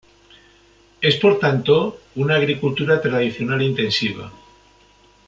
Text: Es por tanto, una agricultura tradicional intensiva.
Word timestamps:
Es 1.01 1.17
por 1.17 1.37
tanto, 1.37 1.99
una 2.15 2.33
agricultura 2.35 2.99
tradicional 3.03 3.61
intensiva. 3.61 4.31